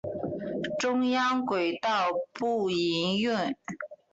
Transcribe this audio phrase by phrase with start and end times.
[0.79, 3.55] 中央轨道不营运。